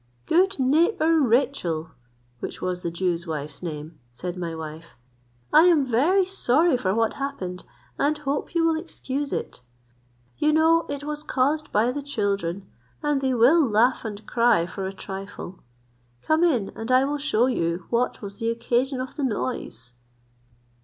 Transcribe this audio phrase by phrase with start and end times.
[0.25, 1.91] "Good neighbour Rachel,"
[2.39, 4.95] (which was the Jew's wife's name,) said my wife,
[5.53, 7.63] "I am very sorry for what happened,
[7.99, 9.61] and hope you will excuse it:
[10.39, 12.65] you know it was caused by the children,
[13.03, 15.59] and they will laugh and cry for a trifle.
[16.23, 19.93] Come in, and I will shew you what was the occasion of the noise."